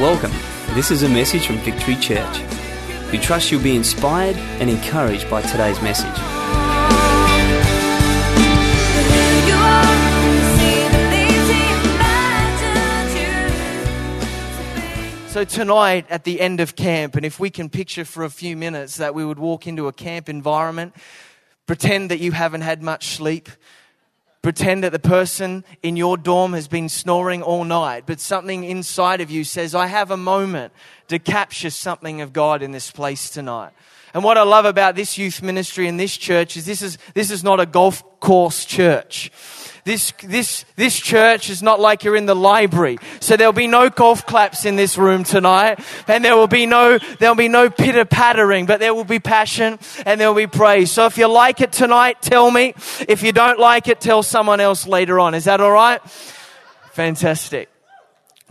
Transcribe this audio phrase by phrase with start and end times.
[0.00, 0.32] Welcome.
[0.74, 2.40] This is a message from Victory Church.
[3.12, 6.16] We trust you'll be inspired and encouraged by today's message.
[15.28, 18.56] So, tonight at the end of camp, and if we can picture for a few
[18.56, 20.96] minutes that we would walk into a camp environment,
[21.66, 23.50] pretend that you haven't had much sleep,
[24.42, 29.20] pretend that the person in your dorm has been snoring all night, but something inside
[29.20, 30.72] of you says, I have a moment
[31.08, 33.72] to capture something of God in this place tonight.
[34.14, 37.30] And what I love about this youth ministry and this church is this is, this
[37.30, 39.30] is not a golf course church.
[39.90, 42.98] This, this, this church is not like you're in the library.
[43.18, 45.80] So there'll be no golf claps in this room tonight.
[46.06, 49.80] And there will be no, there'll be no pitter pattering, but there will be passion
[50.06, 50.92] and there will be praise.
[50.92, 52.74] So if you like it tonight, tell me.
[53.08, 55.34] If you don't like it, tell someone else later on.
[55.34, 56.00] Is that all right?
[56.92, 57.68] Fantastic.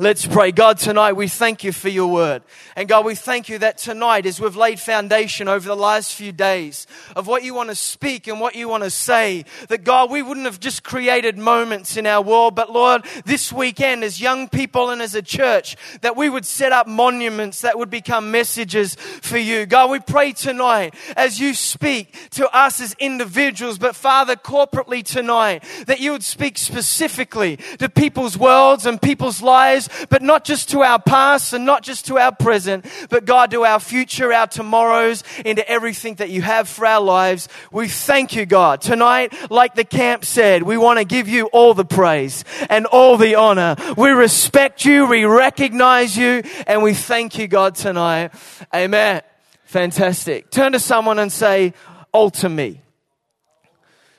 [0.02, 0.54] Let's pray.
[0.54, 2.42] God, tonight we thank you for your word.
[2.78, 6.32] And God, we thank you that tonight, as we've laid foundation over the last few
[6.32, 10.10] days of what you want to speak and what you want to say, that God,
[10.10, 14.48] we wouldn't have just created moments in our world, but Lord, this weekend as young
[14.48, 18.96] people and as a church, that we would set up monuments that would become messages
[18.96, 19.66] for you.
[19.66, 25.62] God, we pray tonight as you speak to us as individuals, but Father, corporately tonight,
[25.88, 30.82] that you would speak specifically to people's worlds and people's lives but not just to
[30.82, 35.24] our past and not just to our present, but God, to our future, our tomorrows,
[35.46, 37.48] into everything that you have for our lives.
[37.72, 38.82] We thank you, God.
[38.82, 43.18] Tonight, like the camp said, we want to give you all the praise and all
[43.18, 43.76] the honor.
[43.98, 48.32] We respect you, we recognize you, and we thank you, God, tonight.
[48.74, 49.22] Amen.
[49.66, 50.50] Fantastic.
[50.50, 51.74] Turn to someone and say,
[52.12, 52.82] alter me.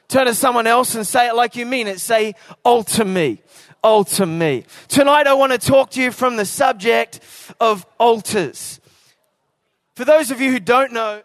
[0.08, 2.00] Turn to someone else and say it like you mean it.
[2.00, 3.42] Say, alter me
[3.82, 4.64] alter me.
[4.88, 7.20] Tonight I want to talk to you from the subject
[7.60, 8.80] of altars.
[9.96, 11.22] For those of you who don't know,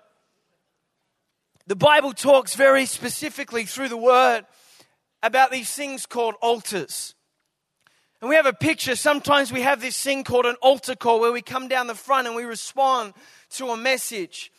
[1.68, 4.46] the Bible talks very specifically through the word
[5.24, 7.16] about these things called altars.
[8.22, 8.96] And we have a picture.
[8.96, 12.28] Sometimes we have this thing called an altar call where we come down the front
[12.28, 13.14] and we respond
[13.52, 14.52] to a message.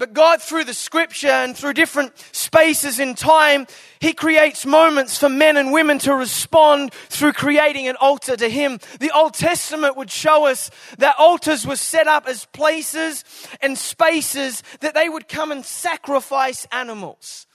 [0.00, 3.66] But God, through the scripture and through different spaces in time,
[4.00, 8.80] He creates moments for men and women to respond through creating an altar to Him.
[8.98, 13.24] The Old Testament would show us that altars were set up as places
[13.60, 17.46] and spaces that they would come and sacrifice animals.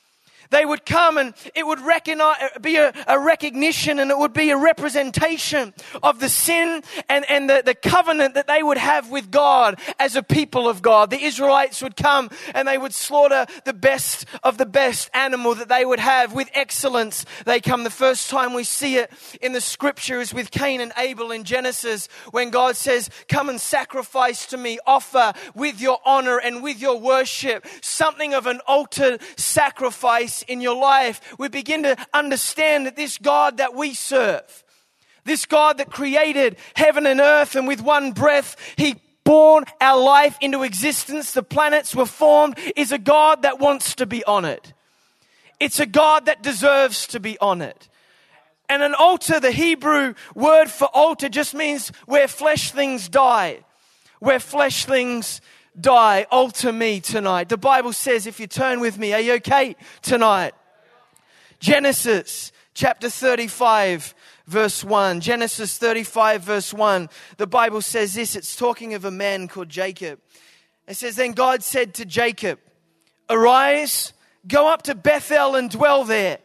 [0.49, 4.33] They would come and it would recognize, uh, be a, a, recognition and it would
[4.33, 5.73] be a representation
[6.03, 10.15] of the sin and, and the, the covenant that they would have with God as
[10.15, 11.09] a people of God.
[11.09, 15.69] The Israelites would come and they would slaughter the best of the best animal that
[15.69, 17.25] they would have with excellence.
[17.45, 17.83] They come.
[17.83, 21.43] The first time we see it in the scripture is with Cain and Abel in
[21.43, 26.79] Genesis when God says, Come and sacrifice to me, offer with your honor and with
[26.79, 32.95] your worship something of an altered sacrifice in your life, we begin to understand that
[32.95, 34.63] this God that we serve,
[35.23, 40.37] this God that created heaven and earth, and with one breath, He born our life
[40.39, 44.73] into existence, the planets were formed, is a God that wants to be honored.
[45.59, 47.87] It's a God that deserves to be honored.
[48.69, 53.59] And an altar, the Hebrew word for altar just means where flesh things die,
[54.19, 55.41] where flesh things
[55.79, 56.25] die.
[56.31, 57.49] Alter me tonight.
[57.49, 60.53] The Bible says, if you turn with me, are you okay tonight?
[61.59, 64.13] Genesis chapter 35
[64.47, 65.21] verse 1.
[65.21, 67.09] Genesis 35 verse 1.
[67.37, 68.35] The Bible says this.
[68.35, 70.19] It's talking of a man called Jacob.
[70.87, 72.59] It says, then God said to Jacob,
[73.29, 74.13] arise,
[74.47, 76.37] go up to Bethel and dwell there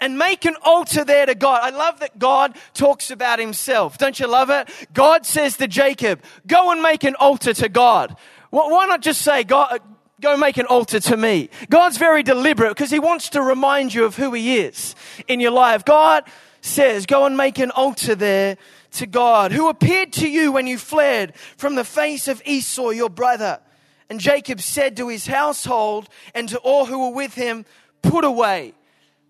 [0.00, 1.60] and make an altar there to God.
[1.62, 3.98] I love that God talks about himself.
[3.98, 4.68] Don't you love it?
[4.92, 8.16] God says to Jacob, go and make an altar to God.
[8.50, 9.80] Why not just say, God,
[10.20, 11.50] go make an altar to me?
[11.68, 14.94] God's very deliberate because he wants to remind you of who he is
[15.26, 15.84] in your life.
[15.84, 16.24] God
[16.60, 18.56] says, go and make an altar there
[18.92, 23.10] to God, who appeared to you when you fled from the face of Esau, your
[23.10, 23.60] brother.
[24.08, 27.66] And Jacob said to his household and to all who were with him,
[28.00, 28.72] put away,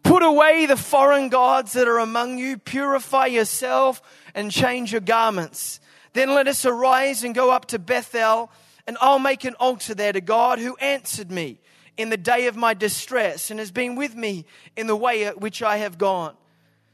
[0.05, 4.01] put away the foreign gods that are among you, purify yourself
[4.33, 5.81] and change your garments.
[6.13, 8.53] Then let us arise and go up to Bethel
[8.89, 11.61] and I'll make an altar there to God who answered me
[11.99, 14.47] in the day of my distress and has been with me
[14.79, 16.35] in the way at which I have gone.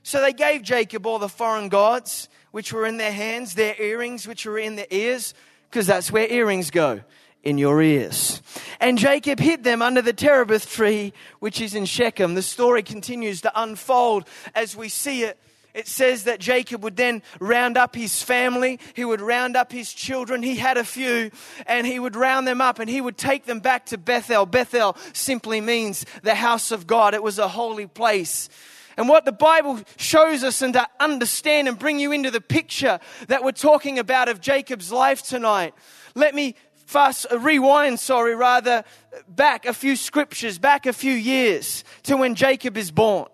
[0.02, 4.26] So they gave Jacob all the foreign gods which were in their hands, their earrings
[4.26, 5.34] which were in their ears,
[5.70, 7.00] because that's where earrings go,
[7.44, 8.42] in your ears.
[8.80, 12.34] And Jacob hid them under the terebinth tree which is in Shechem.
[12.34, 14.26] The story continues to unfold
[14.56, 15.38] as we see it
[15.74, 19.92] it says that Jacob would then round up his family, he would round up his
[19.92, 20.42] children.
[20.42, 21.32] He had a few,
[21.66, 24.46] and he would round them up and he would take them back to Bethel.
[24.46, 28.48] Bethel simply means the house of God, it was a holy place.
[28.96, 33.00] And what the Bible shows us and to understand and bring you into the picture
[33.26, 35.74] that we're talking about of Jacob's life tonight.
[36.14, 36.54] Let me
[36.86, 38.84] fast uh, rewind, sorry, rather
[39.26, 43.26] back a few scriptures, back a few years to when Jacob is born.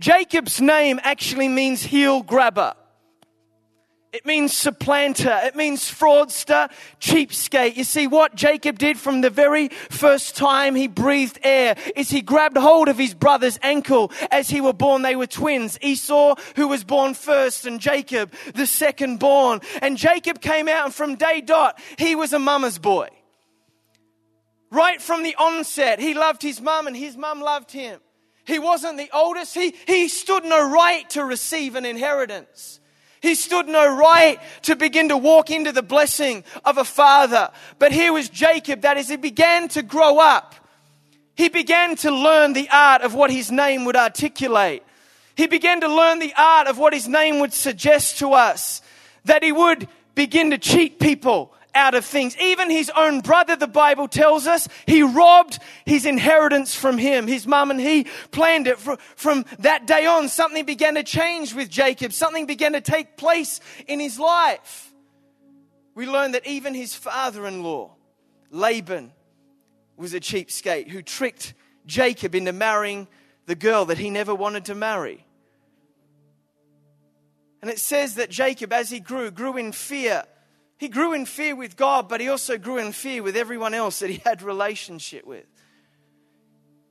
[0.00, 2.74] Jacob's name actually means heel grabber.
[4.12, 5.38] It means supplanter.
[5.44, 6.68] It means fraudster,
[7.00, 7.76] cheapskate.
[7.76, 12.22] You see, what Jacob did from the very first time he breathed air is he
[12.22, 15.02] grabbed hold of his brother's ankle as he were born.
[15.02, 15.78] They were twins.
[15.80, 19.60] Esau, who was born first, and Jacob, the second born.
[19.80, 23.10] And Jacob came out, and from day dot, he was a mama's boy.
[24.72, 28.00] Right from the onset, he loved his mum, and his mum loved him.
[28.46, 29.54] He wasn't the oldest.
[29.54, 32.80] He, he stood no right to receive an inheritance.
[33.20, 37.50] He stood no right to begin to walk into the blessing of a father.
[37.78, 40.54] But here was Jacob that as he began to grow up,
[41.34, 44.82] he began to learn the art of what his name would articulate.
[45.36, 48.82] He began to learn the art of what his name would suggest to us.
[49.26, 52.36] That he would begin to cheat people out of things.
[52.38, 57.26] Even his own brother, the Bible tells us, he robbed his inheritance from him.
[57.26, 58.78] His mum and he planned it.
[58.78, 62.12] From that day on, something began to change with Jacob.
[62.12, 64.92] Something began to take place in his life.
[65.94, 67.94] We learn that even his father in law,
[68.50, 69.12] Laban,
[69.96, 71.54] was a cheapskate who tricked
[71.86, 73.06] Jacob into marrying
[73.46, 75.26] the girl that he never wanted to marry.
[77.60, 80.24] And it says that Jacob, as he grew, grew in fear
[80.80, 83.98] he grew in fear with God, but he also grew in fear with everyone else
[83.98, 85.44] that he had relationship with.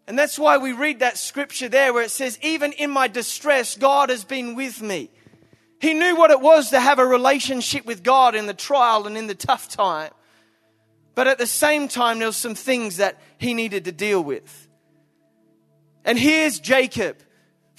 [0.06, 3.76] And that's why we read that scripture there where it says, Even in my distress,
[3.76, 5.10] God has been with me.
[5.82, 9.18] He knew what it was to have a relationship with God in the trial and
[9.18, 10.12] in the tough time.
[11.16, 14.68] But at the same time, there were some things that he needed to deal with.
[16.06, 17.18] And here's Jacob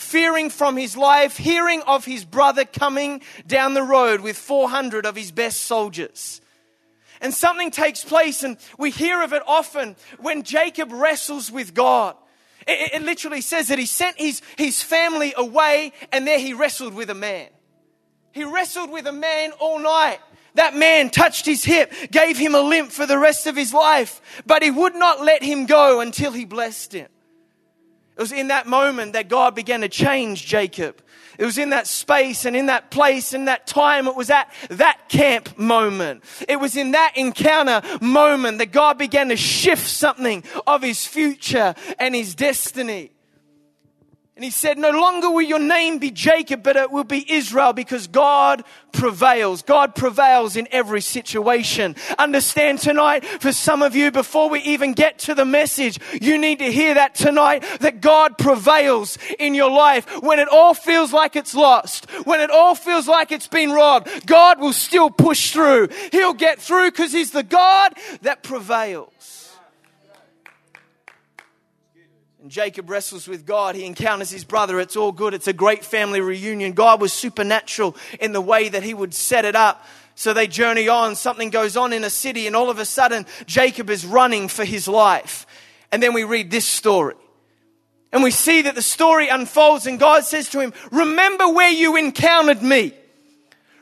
[0.01, 5.15] fearing from his life, hearing of his brother coming down the road with 400 of
[5.15, 6.41] his best soldiers.
[7.21, 12.17] And something takes place, and we hear of it often when Jacob wrestles with God.
[12.67, 16.95] It, it, literally says that he sent his, his family away, and there he wrestled
[16.95, 17.49] with a man.
[18.33, 20.19] He wrestled with a man all night.
[20.55, 24.43] That man touched his hip, gave him a limp for the rest of his life,
[24.47, 27.09] but he would not let him go until he blessed him.
[28.21, 31.01] It was in that moment that God began to change Jacob.
[31.39, 34.07] It was in that space and in that place and that time.
[34.07, 36.23] It was at that camp moment.
[36.47, 41.75] It was in that encounter moment that God began to shift something of his future
[41.99, 43.11] and his destiny.
[44.41, 47.75] And he said, No longer will your name be Jacob, but it will be Israel
[47.75, 49.61] because God prevails.
[49.61, 51.95] God prevails in every situation.
[52.19, 56.61] Understand tonight, for some of you, before we even get to the message, you need
[56.61, 60.07] to hear that tonight that God prevails in your life.
[60.23, 64.25] When it all feels like it's lost, when it all feels like it's been robbed,
[64.25, 65.89] God will still push through.
[66.13, 69.20] He'll get through because He's the God that prevails.
[72.41, 73.75] And Jacob wrestles with God.
[73.75, 74.81] He encounters his brother.
[74.81, 75.35] It's all good.
[75.35, 76.73] It's a great family reunion.
[76.73, 79.85] God was supernatural in the way that he would set it up.
[80.15, 81.17] So they journey on.
[81.17, 84.65] Something goes on in a city, and all of a sudden, Jacob is running for
[84.65, 85.47] his life.
[85.93, 87.15] And then we read this story.
[88.11, 91.97] And we see that the story unfolds, and God says to him, Remember where you
[91.97, 92.95] encountered me.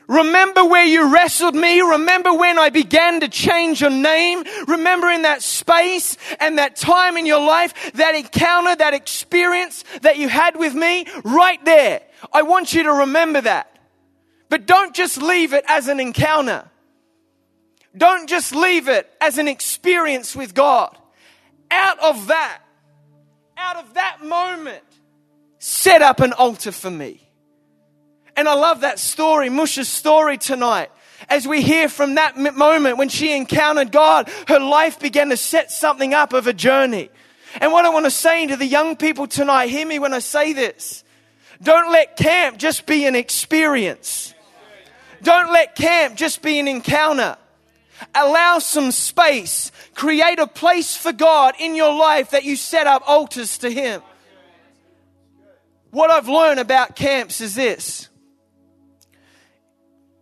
[0.09, 1.81] Remember where you wrestled me.
[1.81, 4.43] Remember when I began to change your name.
[4.67, 10.17] Remember in that space and that time in your life, that encounter, that experience that
[10.17, 12.01] you had with me right there.
[12.33, 13.77] I want you to remember that.
[14.49, 16.67] But don't just leave it as an encounter.
[17.95, 20.97] Don't just leave it as an experience with God.
[21.69, 22.61] Out of that,
[23.57, 24.83] out of that moment,
[25.59, 27.28] set up an altar for me.
[28.39, 30.89] And I love that story, Musha's story tonight.
[31.27, 35.71] As we hear from that moment when she encountered God, her life began to set
[35.71, 37.09] something up of a journey.
[37.59, 40.19] And what I want to say to the young people tonight, hear me when I
[40.19, 41.03] say this.
[41.61, 44.33] Don't let camp just be an experience.
[45.21, 47.35] Don't let camp just be an encounter.
[48.15, 49.73] Allow some space.
[49.95, 54.01] Create a place for God in your life that you set up altars to Him.
[55.91, 58.08] What I've learned about camps is this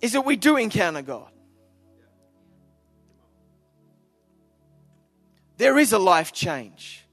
[0.02, 1.32] is that we do encounter God.
[5.58, 7.04] There is a life change.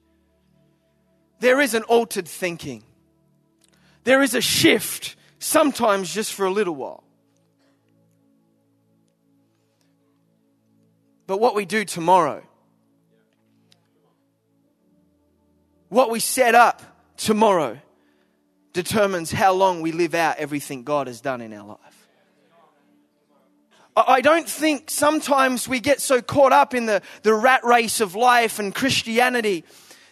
[1.41, 2.85] There is an altered thinking.
[4.05, 7.05] There is a shift sometimes just for a little while.
[11.27, 12.43] But what we do tomorrow,
[15.89, 16.83] what we set up
[17.17, 17.79] tomorrow,
[18.75, 21.94] determines how long we live out everything God has done in our life.
[23.97, 28.17] I don't think sometimes we get so caught up in the, the rat race of
[28.17, 29.65] life and Christianity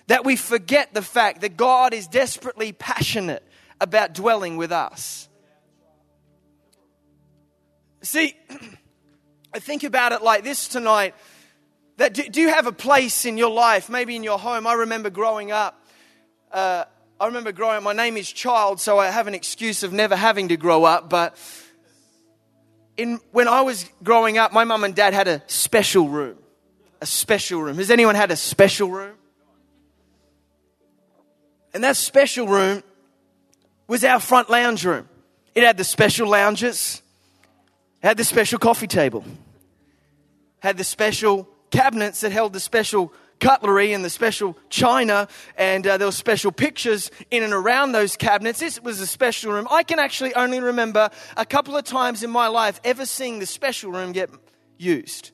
[0.06, 3.42] that we forget the fact that God is desperately passionate
[3.80, 5.28] about dwelling with us.
[8.02, 8.36] See,
[9.54, 11.14] I think about it like this tonight.
[11.96, 14.66] That do, do, you have a place in your life, maybe in your home?
[14.66, 15.86] I remember growing up.
[16.50, 16.84] Uh,
[17.20, 17.82] I remember growing up.
[17.82, 21.10] My name is Child, so I have an excuse of never having to grow up.
[21.10, 21.36] But
[22.96, 26.37] in, when I was growing up, my mum and dad had a special room.
[27.00, 27.76] A special room.
[27.76, 29.14] Has anyone had a special room?
[31.75, 32.82] And that special room
[33.88, 35.08] was our front lounge room.
[35.54, 37.02] It had the special lounges,
[38.02, 39.25] had the special coffee table,
[40.61, 45.26] had the special cabinets that held the special cutlery and the special china,
[45.58, 48.61] and uh, there were special pictures in and around those cabinets.
[48.61, 49.66] This was a special room.
[49.68, 53.46] I can actually only remember a couple of times in my life ever seeing the
[53.46, 54.30] special room get
[54.78, 55.32] used.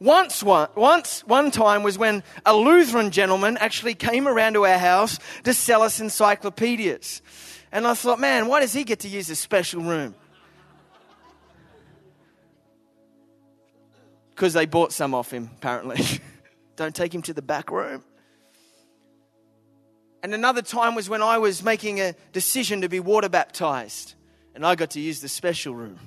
[0.00, 4.78] Once, one, once, one time was when a Lutheran gentleman actually came around to our
[4.78, 7.22] house to sell us encyclopedias.
[7.70, 10.16] And I thought, man, why does he get to use a special room?
[14.30, 16.02] Because they bought some off him, apparently.
[16.82, 18.02] Don't take him to the back room.
[20.24, 24.14] And another time was when I was making a decision to be water baptized.
[24.56, 26.00] And I got to use the special room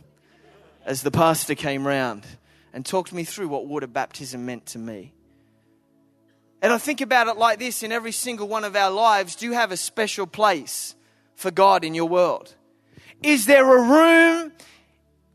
[0.86, 2.25] as the pastor came round
[2.74, 5.13] and talked me through what water baptism meant to me.
[6.62, 9.46] And I think about it like this in every single one of our lives do
[9.46, 10.94] you have a special place
[11.36, 12.53] for God in your world?
[13.24, 14.51] Is there a room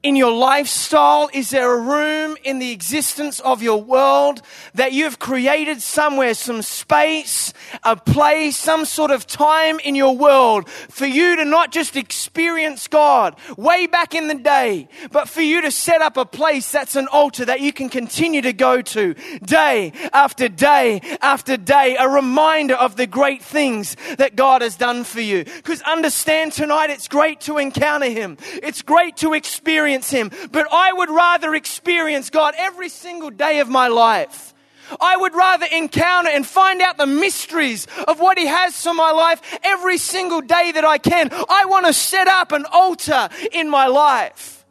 [0.03, 1.29] in your lifestyle?
[1.33, 4.41] Is there a room in the existence of your world
[4.75, 7.53] that you've created somewhere, some space,
[7.83, 12.89] a place, some sort of time in your world for you to not just experience
[12.89, 16.97] God way back in the day, but for you to set up a place that's
[16.97, 19.15] an altar that you can continue to go to
[19.45, 25.05] day after day after day, a reminder of the great things that God has done
[25.05, 25.45] for you.
[25.45, 28.39] Because understand tonight, it's great to encounter Him.
[28.63, 33.61] It's great to experience experience Him, but I would rather experience God every single day
[33.61, 34.55] of my life.
[35.01, 39.13] I would rather encounter and find out the mysteries of what He has for my
[39.13, 41.31] life every single day that I can.
[41.33, 44.65] I want to set up an altar in my life.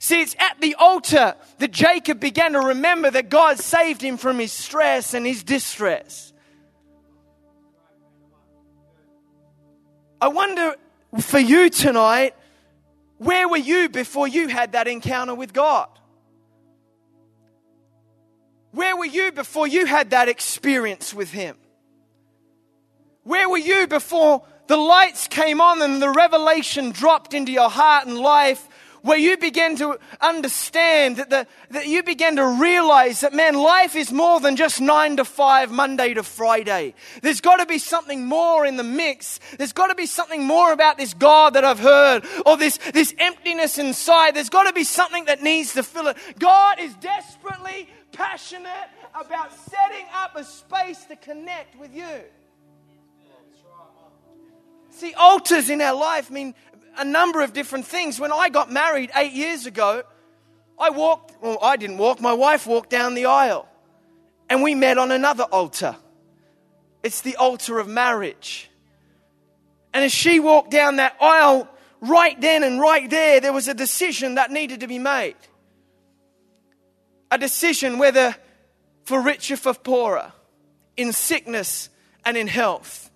[0.00, 4.38] See, it's at the altar that Jacob began to remember that God saved him from
[4.38, 6.32] his stress and his distress.
[10.20, 10.76] I wonder
[11.20, 12.34] for you tonight,
[13.18, 15.88] where were you before you had that encounter with God?
[18.70, 21.56] Where were you before you had that experience with Him?
[23.24, 28.06] Where were you before the lights came on and the revelation dropped into your heart
[28.06, 28.68] and life
[29.08, 33.96] where you begin to understand that, the, that you begin to realize that, man, life
[33.96, 36.94] is more than just nine to five, Monday to Friday.
[37.22, 39.40] There's got to be something more in the mix.
[39.56, 43.14] There's got to be something more about this God that I've heard or this, this
[43.16, 44.36] emptiness inside.
[44.36, 46.18] There's got to be something that needs to fill it.
[46.38, 52.04] God is desperately passionate about setting up a space to connect with you.
[54.90, 56.56] See, altars in our life mean
[56.98, 58.20] a number of different things.
[58.20, 60.02] When I got married eight years ago,
[60.78, 63.68] I walked, well, I didn't walk, my wife walked down the aisle
[64.48, 65.96] and we met on another altar.
[67.02, 68.70] It's the altar of marriage.
[69.92, 71.68] And as she walked down that aisle,
[72.00, 75.36] right then and right there, there was a decision that needed to be made.
[77.30, 78.34] A decision whether
[79.04, 80.32] for richer, for poorer,
[80.96, 81.88] in sickness
[82.24, 83.07] and in health.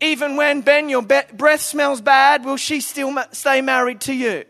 [0.00, 4.44] Even when, Ben, your breath smells bad, will she still stay married to you?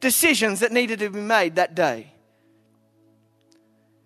[0.00, 2.12] Decisions that needed to be made that day.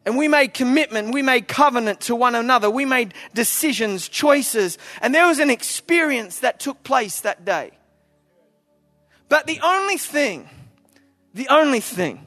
[0.07, 5.13] And we made commitment, we made covenant to one another, we made decisions, choices, and
[5.13, 7.73] there was an experience that took place that day.
[9.29, 10.49] But the only thing,
[11.35, 12.25] the only thing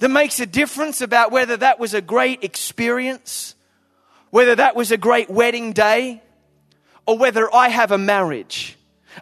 [0.00, 3.54] that makes a difference about whether that was a great experience,
[4.30, 6.22] whether that was a great wedding day,
[7.06, 8.76] or whether I have a marriage.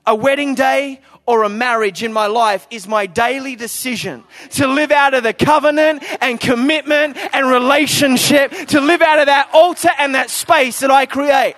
[0.06, 4.90] A wedding day or a marriage in my life is my daily decision to live
[4.90, 10.14] out of the covenant and commitment and relationship, to live out of that altar and
[10.14, 11.54] that space that I create.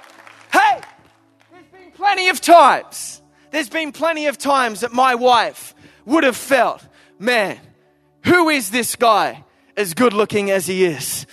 [0.52, 0.80] Hey,
[1.52, 6.36] there's been plenty of times There's been plenty of times that my wife would have
[6.36, 6.86] felt,
[7.18, 7.58] man,
[8.24, 9.44] who is this guy
[9.76, 11.26] as good looking as he is?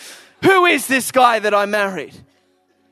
[0.44, 2.14] Who is this guy that I married?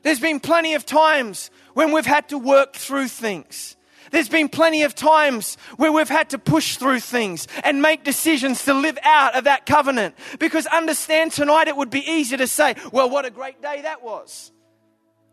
[0.02, 3.76] There's been plenty of times when we've had to work through things.
[4.12, 8.64] There's been plenty of times where we've had to push through things and make decisions
[8.66, 10.14] to live out of that covenant.
[10.38, 14.02] Because understand tonight it would be easy to say, well, what a great day that
[14.02, 14.51] was.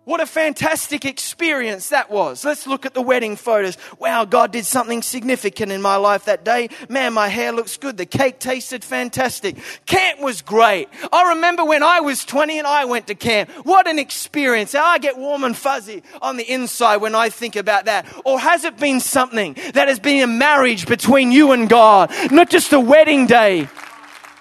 [0.09, 2.43] What a fantastic experience that was.
[2.43, 3.77] Let's look at the wedding photos.
[3.99, 6.69] Wow, God did something significant in my life that day.
[6.89, 7.95] Man, my hair looks good.
[7.95, 9.57] The cake tasted fantastic.
[9.85, 10.89] Camp was great.
[11.13, 13.51] I remember when I was 20 and I went to camp.
[13.67, 14.73] What an experience.
[14.73, 18.07] I get warm and fuzzy on the inside when I think about that.
[18.25, 22.11] Or has it been something that has been a marriage between you and God?
[22.31, 23.67] Not just a wedding day,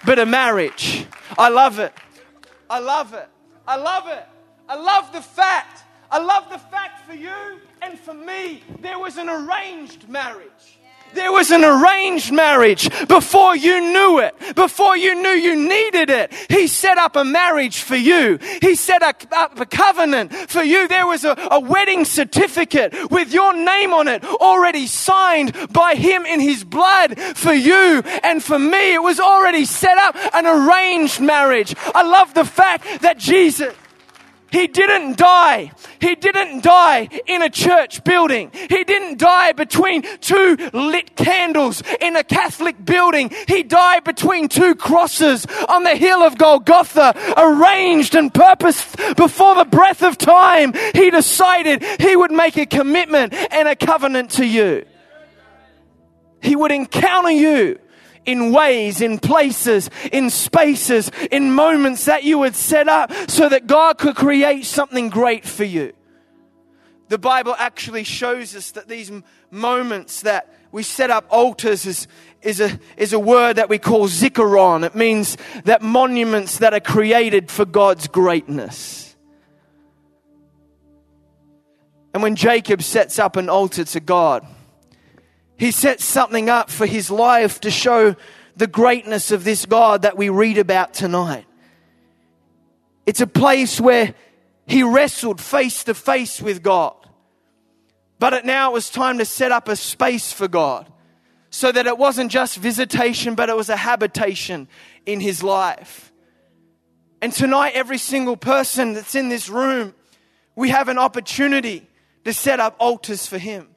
[0.06, 1.04] but a marriage.
[1.37, 1.92] I love it.
[2.70, 3.28] I love it.
[3.66, 4.26] I love it.
[4.68, 9.16] I love the fact, I love the fact for you and for me, there was
[9.16, 10.78] an arranged marriage.
[11.14, 16.34] There was an arranged marriage before you knew it, before you knew you needed it.
[16.50, 18.38] He set up a marriage for you.
[18.60, 20.87] He set up a covenant for you.
[20.87, 26.26] There was a, a wedding certificate with your name on it already signed by Him
[26.26, 28.94] in His blood for you and for me.
[28.94, 31.75] It was already set up an arranged marriage.
[31.94, 33.75] I love the fact that Jesus,
[34.50, 35.72] he didn't die.
[36.00, 38.50] He didn't die in a church building.
[38.52, 43.30] He didn't die between two lit candles in a Catholic building.
[43.46, 49.64] He died between two crosses on the hill of Golgotha, arranged and purposed before the
[49.64, 50.72] breath of time.
[50.94, 54.84] He decided he would make a commitment and a covenant to you.
[56.40, 57.78] He would encounter you
[58.28, 63.66] in ways, in places, in spaces, in moments that you would set up so that
[63.66, 65.94] God could create something great for you.
[67.08, 69.11] The Bible actually shows us that these
[69.50, 72.06] moments that we set up altars is,
[72.42, 74.85] is, a, is a word that we call zikaron.
[74.85, 79.16] It means that monuments that are created for God's greatness.
[82.12, 84.46] And when Jacob sets up an altar to God,
[85.59, 88.14] he sets something up for his life to show
[88.57, 91.47] the greatness of this God that we read about tonight.
[93.07, 94.14] It's a place where
[94.66, 96.94] he wrestled face to face with God.
[98.18, 100.90] But it now it was time to set up a space for God
[101.51, 104.68] so that it wasn't just visitation, but it was a habitation
[105.07, 106.12] in his life.
[107.21, 109.94] And tonight, every single person that's in this room,
[110.55, 111.88] we have an opportunity
[112.25, 113.68] to set up altars for him.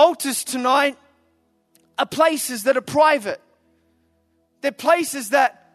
[0.00, 0.96] Altars tonight
[1.98, 3.38] are places that are private.
[4.62, 5.74] They're places that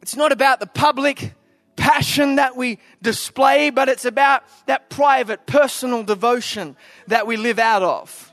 [0.00, 1.34] it's not about the public
[1.74, 6.76] passion that we display, but it's about that private, personal devotion
[7.08, 8.32] that we live out of.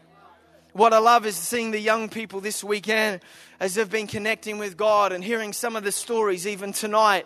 [0.74, 3.22] What I love is seeing the young people this weekend
[3.60, 7.26] as they've been connecting with God and hearing some of the stories, even tonight,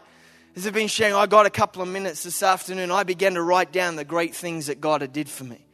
[0.55, 1.15] as they've been sharing.
[1.15, 2.91] I got a couple of minutes this afternoon.
[2.91, 5.66] I began to write down the great things that God had did for me.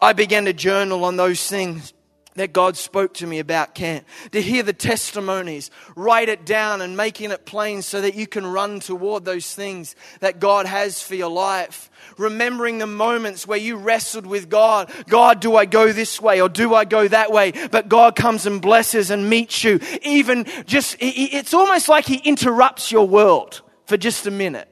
[0.00, 1.92] I began to journal on those things
[2.36, 6.96] that God spoke to me about camp, to hear the testimonies, write it down and
[6.96, 11.14] making it plain so that you can run toward those things that God has for
[11.14, 11.90] your life.
[12.18, 14.90] Remembering the moments where you wrestled with God.
[15.08, 17.52] God, do I go this way or do I go that way?
[17.70, 19.80] But God comes and blesses and meets you.
[20.02, 24.68] Even just, it's almost like He interrupts your world for just a minute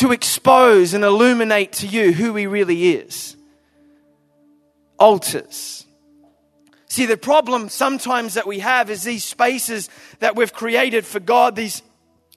[0.00, 3.36] to expose and illuminate to you who He really is.
[4.98, 5.84] Altars.
[6.88, 11.54] See, the problem sometimes that we have is these spaces that we've created for God,
[11.54, 11.82] these,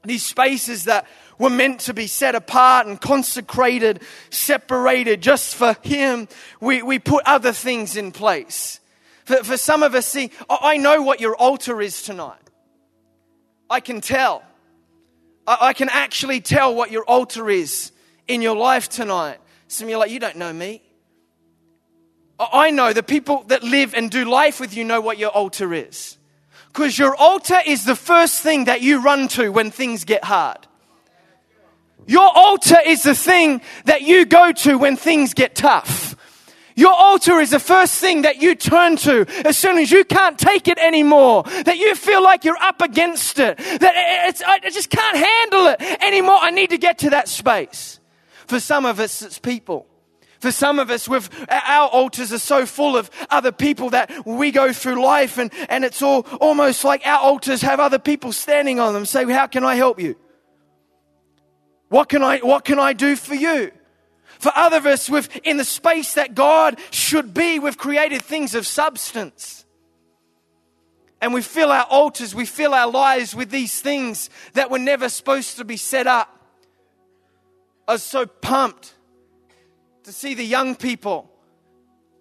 [0.03, 1.07] these spaces that
[1.39, 6.27] were meant to be set apart and consecrated, separated just for Him.
[6.59, 8.81] We, we put other things in place.
[9.23, 12.43] For, for some of us, see, I know what your altar is tonight.
[13.69, 14.43] I can tell.
[15.45, 17.91] I can actually tell what your altar is
[18.27, 19.39] in your life tonight.
[19.67, 20.81] Some of you are like, you don't know me.
[22.39, 25.73] I know the people that live and do life with you know what your altar
[25.73, 26.17] is.
[26.67, 30.67] Because your altar is the first thing that you run to when things get hard.
[32.07, 36.12] Your altar is the thing that you go to when things get tough.
[36.75, 40.37] Your altar is the first thing that you turn to as soon as you can't
[40.37, 44.89] take it anymore, that you feel like you're up against it, that it's, I just
[44.89, 46.37] can't handle it anymore.
[46.41, 47.99] I need to get to that space.
[48.47, 49.87] For some of us, it's people.
[50.39, 54.51] For some of us, we've, our altars are so full of other people that we
[54.51, 58.79] go through life and, and it's all almost like our altars have other people standing
[58.79, 59.05] on them.
[59.05, 60.17] Say, how can I help you?
[61.87, 63.71] What can I, what can I do for you?
[64.39, 68.55] For other of us, we've, in the space that God should be, we've created things
[68.55, 69.65] of substance.
[71.21, 75.07] And we fill our altars, we fill our lives with these things that were never
[75.07, 76.29] supposed to be set up.
[77.87, 78.93] I was so pumped
[80.03, 81.29] to see the young people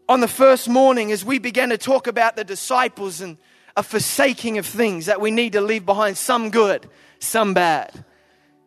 [0.09, 3.38] on the first morning as we began to talk about the disciples and
[3.77, 8.05] a forsaking of things that we need to leave behind, some good, some bad.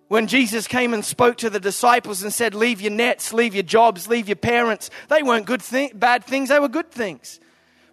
[0.07, 3.63] When Jesus came and spoke to the disciples and said, Leave your nets, leave your
[3.63, 7.39] jobs, leave your parents, they weren't good thi- bad things, they were good things.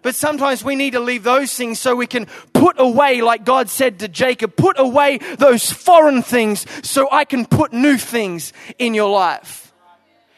[0.03, 3.69] But sometimes we need to leave those things so we can put away, like God
[3.69, 8.93] said to Jacob, put away those foreign things so I can put new things in
[8.93, 9.62] your life.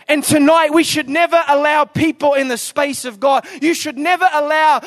[0.07, 3.45] And tonight we should never allow people in the space of God.
[3.61, 4.81] You should never allow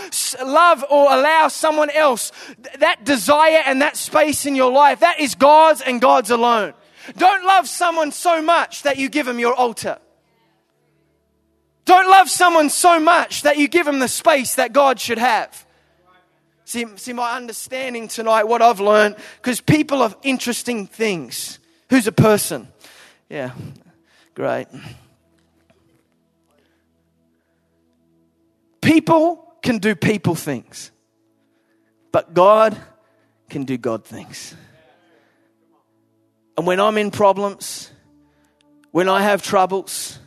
[0.44, 2.30] love or allow someone else
[2.78, 5.00] that desire and that space in your life.
[5.00, 6.74] That is God's and God's alone.
[7.16, 9.98] Don't love someone so much that you give them your altar.
[11.84, 15.66] Don't love someone so much that you give them the space that God should have.
[16.66, 21.58] See, see my understanding tonight, what I've learned, because people are interesting things.
[21.88, 22.68] Who's a person?
[23.30, 23.52] Yeah,
[24.34, 24.66] great.
[28.80, 30.90] People can do people things,
[32.12, 32.76] but God
[33.48, 34.54] can do God things.
[36.56, 37.90] And when I'm in problems,
[38.90, 40.18] when I have troubles,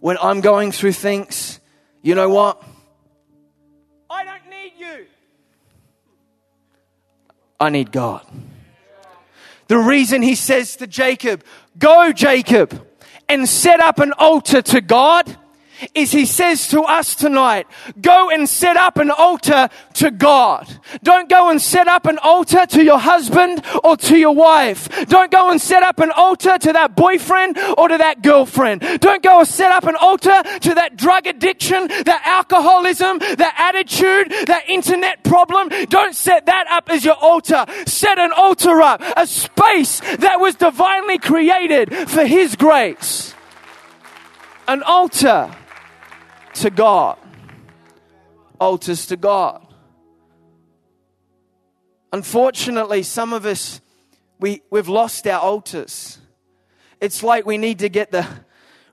[0.00, 1.60] when I'm going through things,
[2.02, 2.62] you know what?
[4.10, 5.06] I don't need you.
[7.58, 8.26] I need God.
[9.68, 11.44] The reason he says to Jacob,
[11.78, 12.86] Go, Jacob,
[13.28, 15.34] and set up an altar to God
[15.94, 17.66] is he says to us tonight,
[18.00, 20.68] go and set up an altar to God.
[21.02, 24.88] Don't go and set up an altar to your husband or to your wife.
[25.06, 28.80] Don't go and set up an altar to that boyfriend or to that girlfriend.
[29.00, 34.30] Don't go and set up an altar to that drug addiction, that alcoholism, that attitude,
[34.46, 35.68] that internet problem.
[35.88, 37.64] Don't set that up as your altar.
[37.86, 43.34] Set an altar up, a space that was divinely created for his grace.
[44.66, 45.54] An altar
[46.54, 47.18] to God.
[48.60, 49.66] Altars to God.
[52.12, 53.80] Unfortunately, some of us,
[54.38, 56.18] we, we've lost our altars.
[57.00, 58.26] It's like we need to get the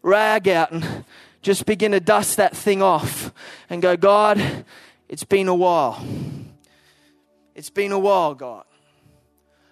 [0.01, 1.05] rag out and
[1.41, 3.31] just begin to dust that thing off
[3.69, 4.65] and go, God,
[5.07, 6.03] it's been a while.
[7.53, 8.63] It's been a while, God.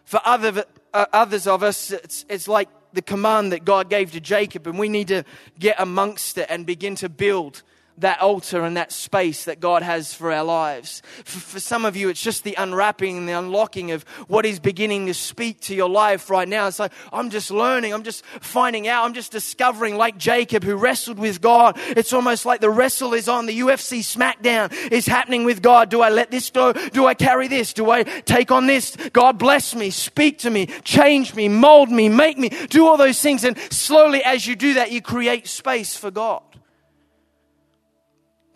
[0.06, 4.20] For other, uh, others of us, it's, it's like the command that God gave to
[4.20, 5.24] Jacob, and we need to
[5.58, 7.64] get amongst it and begin to build
[8.00, 11.02] that altar and that space that God has for our lives.
[11.24, 14.60] For, for, some of you, it's just the unwrapping and the unlocking of what is
[14.60, 16.68] beginning to speak to your life right now.
[16.68, 20.76] It's like, I'm just learning, I'm just finding out, I'm just discovering, like Jacob who
[20.76, 21.76] wrestled with God.
[21.78, 25.90] It's almost like the wrestle is on, the UFC SmackDown is happening with God.
[25.90, 26.74] Do I let this go?
[26.74, 27.74] Do I carry this?
[27.74, 28.96] Do I take on this?
[29.14, 33.22] God bless me, speak to me, change me, mold me, make me, do all those
[33.22, 33.44] things.
[33.44, 36.42] And slowly, as you do that, you create space for God.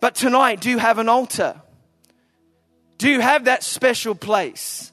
[0.04, 1.62] But tonight, do you have an altar?
[2.98, 4.92] Do you have that special place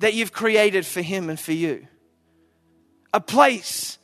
[0.00, 1.86] that you've created for Him and for you?
[3.14, 4.00] A place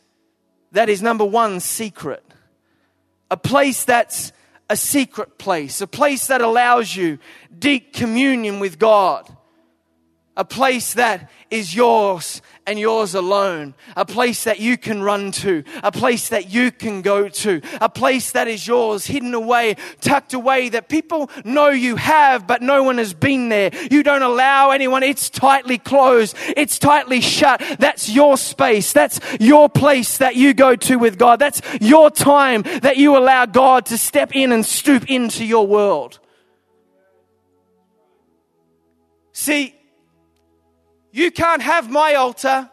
[0.71, 2.23] that is number one, secret.
[3.33, 4.31] A place that's
[4.71, 5.81] a secret place.
[5.81, 7.19] A place that allows you
[7.59, 9.36] deep communion with God.
[10.37, 13.75] A place that is yours and yours alone.
[13.97, 15.63] A place that you can run to.
[15.83, 17.63] A place that you can go to.
[17.81, 22.61] A place that is yours, hidden away, tucked away, that people know you have, but
[22.61, 23.71] no one has been there.
[23.91, 25.03] You don't allow anyone.
[25.03, 26.37] It's tightly closed.
[26.57, 27.63] It's tightly shut.
[27.79, 28.93] That's your space.
[28.93, 31.39] That's your place that you go to with God.
[31.39, 36.19] That's your time that you allow God to step in and stoop into your world.
[39.33, 39.76] See,
[41.17, 42.69] you can't have my altar.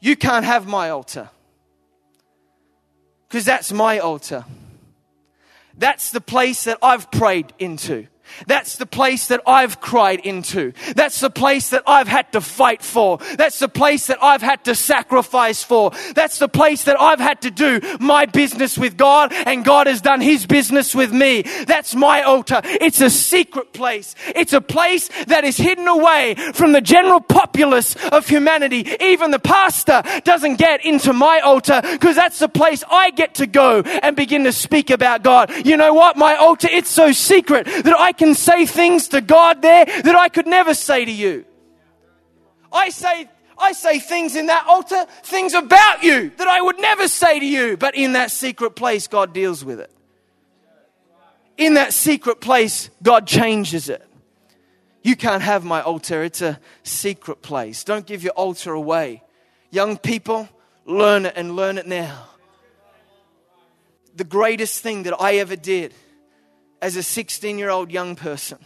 [0.00, 1.30] You can't have my altar.
[3.26, 4.44] Because that's my altar.
[5.78, 8.06] That's the place that I've prayed into.
[8.46, 10.72] That's the place that I've cried into.
[10.94, 13.18] That's the place that I've had to fight for.
[13.36, 15.92] That's the place that I've had to sacrifice for.
[16.14, 20.00] That's the place that I've had to do my business with God and God has
[20.00, 21.42] done his business with me.
[21.66, 22.60] That's my altar.
[22.64, 24.14] It's a secret place.
[24.34, 28.86] It's a place that is hidden away from the general populace of humanity.
[29.00, 33.46] Even the pastor doesn't get into my altar because that's the place I get to
[33.46, 35.50] go and begin to speak about God.
[35.66, 36.16] You know what?
[36.16, 40.28] My altar, it's so secret that I can say things to God there that I
[40.28, 41.44] could never say to you.
[42.72, 47.08] I say, I say things in that altar, things about you that I would never
[47.08, 47.76] say to you.
[47.76, 49.90] But in that secret place, God deals with it.
[51.58, 54.06] In that secret place, God changes it.
[55.02, 57.84] You can't have my altar, it's a secret place.
[57.84, 59.22] Don't give your altar away.
[59.70, 60.48] Young people,
[60.86, 62.28] learn it and learn it now.
[64.14, 65.92] The greatest thing that I ever did
[66.82, 68.58] as a 16 year old young person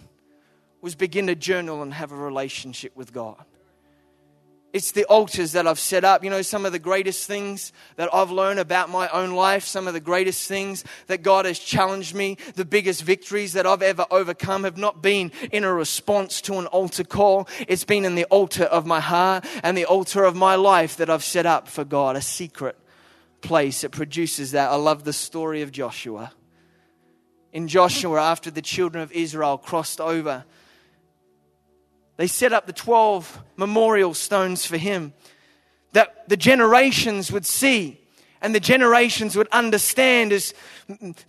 [0.80, 3.44] was begin to journal and have a relationship with God.
[4.72, 6.22] It's the altars that I've set up.
[6.22, 9.86] You know, some of the greatest things that I've learned about my own life, some
[9.86, 14.04] of the greatest things that God has challenged me, the biggest victories that I've ever
[14.10, 17.48] overcome have not been in a response to an altar call.
[17.68, 21.08] It's been in the altar of my heart and the altar of my life that
[21.08, 22.76] I've set up for God, a secret
[23.40, 24.70] place that produces that.
[24.70, 26.32] I love the story of Joshua.
[27.56, 30.44] In Joshua, after the children of Israel crossed over
[32.18, 35.14] they set up the 12 memorial stones for him
[35.92, 37.98] that the generations would see
[38.42, 40.52] and the generations would understand as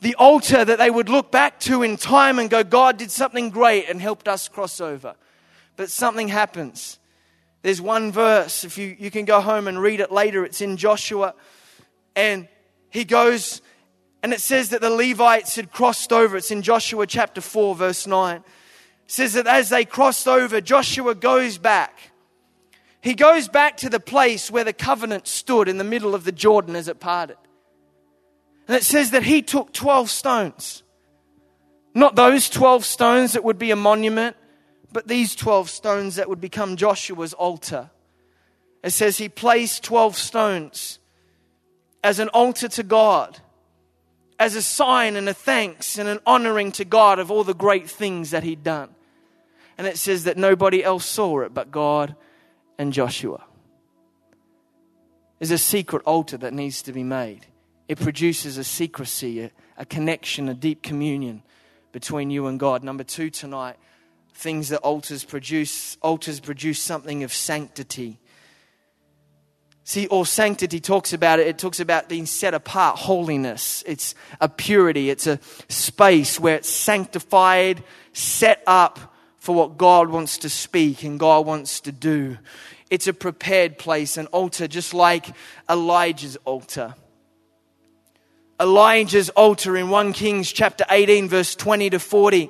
[0.02, 3.50] the altar that they would look back to in time and go, God did something
[3.50, 5.16] great and helped us cross over.
[5.78, 7.00] But something happens.
[7.62, 10.76] There's one verse, if you, you can go home and read it later, it's in
[10.76, 11.36] Joshua.
[12.18, 12.50] And
[12.90, 13.62] he goes,
[14.28, 16.36] and it says that the Levites had crossed over.
[16.36, 18.44] It's in Joshua chapter 4, verse 9
[19.08, 22.12] says that as they crossed over, Joshua goes back.
[23.02, 26.32] He goes back to the place where the covenant stood in the middle of the
[26.34, 27.38] Jordan as it parted.
[28.68, 30.84] And it says that he took 12 stones.
[31.94, 34.36] Not those 12 stones that would be a monument,
[34.92, 37.90] but these 12 stones that would become Joshua's altar.
[38.84, 41.00] It says he placed 12 stones
[42.04, 43.40] as an altar to God
[44.40, 47.90] as a sign and a thanks and an honoring to God of all the great
[47.90, 48.90] things that he'd done.
[49.78, 52.16] And it says that nobody else saw it but God
[52.78, 53.44] and Joshua.
[55.40, 57.46] There's a secret altar that needs to be made.
[57.88, 61.44] It produces a secrecy, a, a connection, a deep communion
[61.92, 62.84] between you and God.
[62.84, 63.78] Number two tonight,
[64.34, 65.98] things that altars produce.
[66.02, 68.20] Altars produce something of sanctity.
[69.88, 71.48] See, all sanctity talks about it.
[71.48, 73.86] It talks about being set apart, holiness.
[73.88, 75.10] It's a purity.
[75.10, 81.18] It's a space where it's sanctified, set up for what God wants to speak and
[81.18, 82.38] God wants to do.
[82.90, 85.34] It's a prepared place, an altar, just like
[85.70, 86.94] Elijah's altar.
[88.60, 92.50] Elijah's altar in 1 Kings chapter 18, verse 20 to 40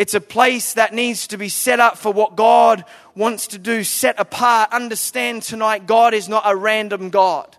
[0.00, 2.86] it's a place that needs to be set up for what God
[3.20, 4.72] wants to do, set apart.
[4.72, 7.56] Understand tonight, God is not a random God.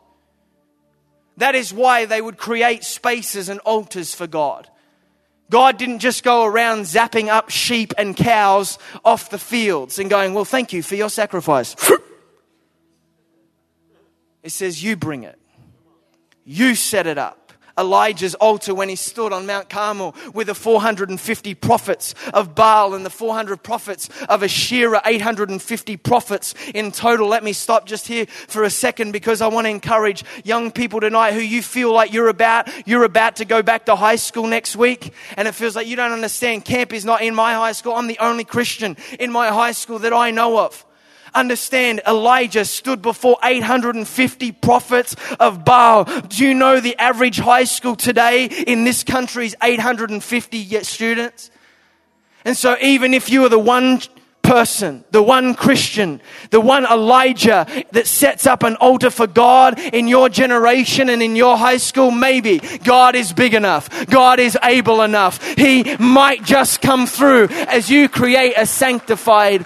[1.37, 4.67] That is why they would create spaces and altars for God.
[5.49, 10.33] God didn't just go around zapping up sheep and cows off the fields and going,
[10.33, 11.75] Well, thank you for your sacrifice.
[14.43, 15.37] It says, You bring it,
[16.43, 17.40] you set it up.
[17.77, 23.05] Elijah's altar when he stood on Mount Carmel with the 450 prophets of Baal and
[23.05, 27.27] the 400 prophets of Asherah, 850 prophets in total.
[27.27, 30.99] Let me stop just here for a second because I want to encourage young people
[30.99, 34.47] tonight who you feel like you're about, you're about to go back to high school
[34.47, 36.65] next week and it feels like you don't understand.
[36.65, 37.93] Camp is not in my high school.
[37.93, 40.85] I'm the only Christian in my high school that I know of.
[41.33, 46.03] Understand, Elijah stood before 850 prophets of Baal.
[46.03, 51.51] Do you know the average high school today in this country is 850 students?
[52.43, 54.01] And so even if you are the one
[54.41, 60.09] person, the one Christian, the one Elijah that sets up an altar for God in
[60.09, 64.07] your generation and in your high school, maybe God is big enough.
[64.07, 65.41] God is able enough.
[65.55, 69.65] He might just come through as you create a sanctified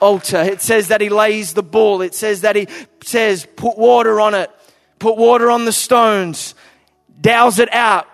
[0.00, 0.42] altar.
[0.42, 2.02] It says that he lays the bull.
[2.02, 2.68] It says that he
[3.04, 4.50] says, put water on it,
[4.98, 6.54] put water on the stones,
[7.20, 8.06] douse it out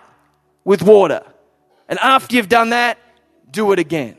[0.63, 1.23] with water.
[1.87, 2.97] And after you've done that,
[3.51, 4.17] do it again.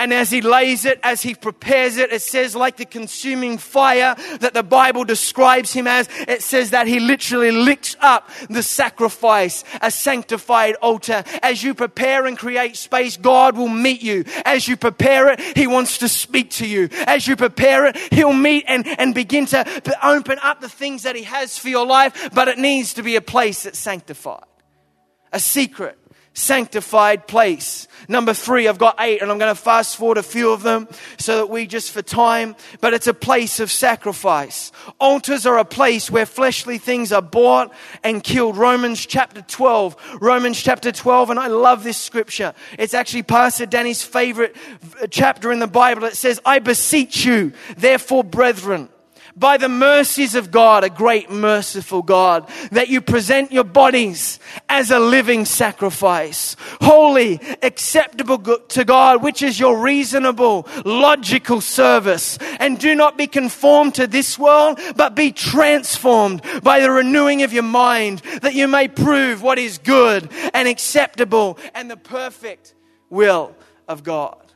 [0.00, 4.16] And as he lays it, as he prepares it, it says, like the consuming fire
[4.40, 9.62] that the Bible describes him as, it says that he literally licks up the sacrifice,
[9.82, 11.22] a sanctified altar.
[11.42, 14.24] As you prepare and create space, God will meet you.
[14.46, 16.88] As you prepare it, he wants to speak to you.
[17.06, 21.14] As you prepare it, he'll meet and, and begin to open up the things that
[21.14, 24.44] he has for your life, but it needs to be a place that's sanctified.
[25.30, 25.98] A secret
[26.32, 27.88] sanctified place.
[28.08, 30.88] Number three, I've got eight and I'm going to fast forward a few of them
[31.18, 34.72] so that we just for time, but it's a place of sacrifice.
[34.98, 37.72] Altars are a place where fleshly things are bought
[38.04, 38.56] and killed.
[38.56, 42.54] Romans chapter 12, Romans chapter 12, and I love this scripture.
[42.78, 44.56] It's actually Pastor Danny's favorite
[45.10, 46.04] chapter in the Bible.
[46.04, 48.88] It says, I beseech you, therefore, brethren,
[49.40, 54.90] by the mercies of God, a great merciful God, that you present your bodies as
[54.90, 62.38] a living sacrifice, holy, acceptable to God, which is your reasonable, logical service.
[62.60, 67.52] And do not be conformed to this world, but be transformed by the renewing of
[67.52, 72.74] your mind, that you may prove what is good and acceptable and the perfect
[73.08, 73.56] will
[73.88, 74.49] of God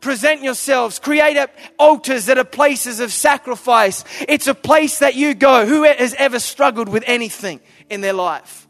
[0.00, 1.38] present yourselves, create
[1.78, 4.04] altars that are places of sacrifice.
[4.28, 5.66] It's a place that you go.
[5.66, 8.66] Who has ever struggled with anything in their life?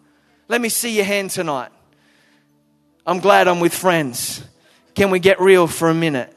[0.49, 1.71] Let me see your hand tonight.
[3.07, 4.43] I'm glad I'm with friends.
[4.95, 6.37] Can we get real for a minute?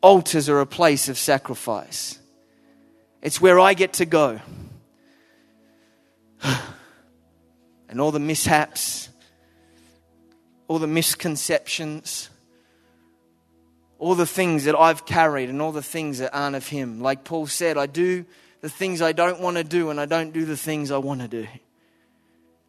[0.00, 2.18] Altars are a place of sacrifice.
[3.22, 4.40] It's where I get to go.
[7.88, 9.08] and all the mishaps,
[10.72, 12.30] all the misconceptions,
[13.98, 17.02] all the things that I've carried, and all the things that aren't of Him.
[17.02, 18.24] Like Paul said, I do
[18.62, 21.20] the things I don't want to do, and I don't do the things I want
[21.20, 21.46] to do.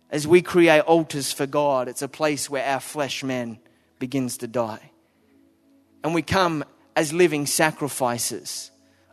[0.10, 3.58] As we create altars for God, it's a place where our flesh man
[4.00, 4.92] begins to die.
[6.04, 6.66] And we come
[6.98, 8.70] as living sacrifices,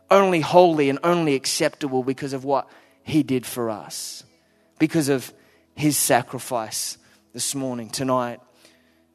[0.09, 2.67] only holy and only acceptable because of what
[3.03, 4.25] He did for us,
[4.79, 5.31] because of
[5.75, 6.97] His sacrifice
[7.31, 8.41] this morning, tonight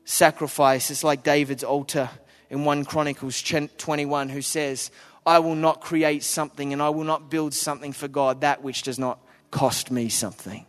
[0.07, 0.91] sacrifice.
[0.91, 2.09] It's like David's altar
[2.49, 4.91] in 1 Chronicles 21, who says,
[5.27, 8.83] I will not create something and I will not build something for God, that which
[8.83, 9.19] does not
[9.51, 10.65] cost me something.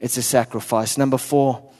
[0.00, 0.98] It's a sacrifice.
[0.98, 1.70] Number four,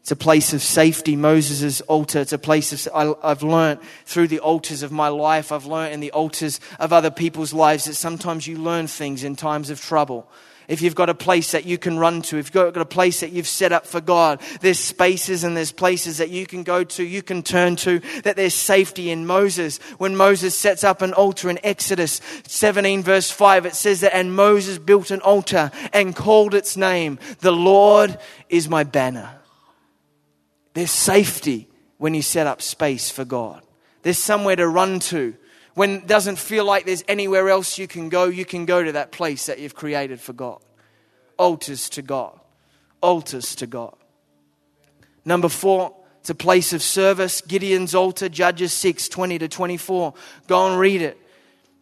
[0.00, 1.16] it's a place of safety.
[1.16, 2.20] Moses' altar.
[2.20, 5.94] It's a place of, I, have learned through the altars of my life, I've learned
[5.94, 9.80] in the altars of other people's lives that sometimes you learn things in times of
[9.80, 10.28] trouble
[10.68, 13.20] if you've got a place that you can run to, if you've got a place
[13.20, 16.84] that you've set up for God, there's spaces and there's places that you can go
[16.84, 19.78] to, you can turn to, that there's safety in Moses.
[19.96, 24.36] When Moses sets up an altar in Exodus 17, verse 5, it says that, and
[24.36, 28.18] Moses built an altar and called its name, The Lord
[28.50, 29.30] is my banner.
[30.74, 33.62] There's safety when you set up space for God.
[34.02, 35.34] There's somewhere to run to
[35.78, 38.90] when it doesn't feel like there's anywhere else you can go, you can go to
[38.90, 40.60] that place that you've created for God.
[41.36, 42.36] Altars to God.
[43.00, 43.94] Altars to God.
[45.24, 47.42] Number four, it's a place of service.
[47.42, 50.14] Gideon's altar, Judges 6 20 to 24.
[50.48, 51.16] Go and read it.